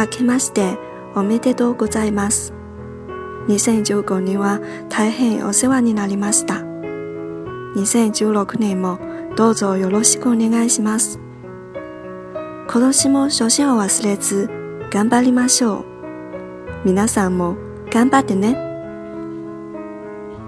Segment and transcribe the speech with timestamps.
[0.00, 0.78] 明けまして
[1.14, 2.54] おめでとうございます。
[3.48, 6.54] 2015年は大変お世話になりました。
[7.76, 8.98] 2016年も
[9.36, 11.20] どうぞよろしくお願いします。
[12.70, 14.48] 今年も初心を忘れず
[14.90, 15.84] 頑張りましょう。
[16.86, 17.56] 皆さんも
[17.90, 18.69] 頑張ってね。